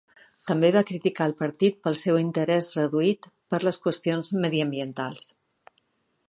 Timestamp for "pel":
1.87-1.97